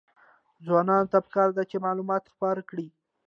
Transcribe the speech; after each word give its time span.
ځوانانو 0.65 1.09
ته 1.13 1.17
پکار 1.25 1.49
ده 1.57 1.63
چې، 1.69 1.83
معلومات 1.85 2.23
خپاره 2.33 2.61
کړي. 2.69 2.87